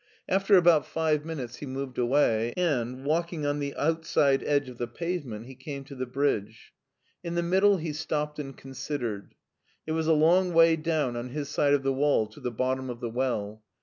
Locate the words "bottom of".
12.49-12.99